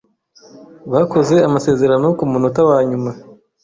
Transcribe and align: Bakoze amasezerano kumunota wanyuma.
Bakoze 0.91 1.35
amasezerano 1.47 2.05
kumunota 2.19 2.61
wanyuma. 2.69 3.11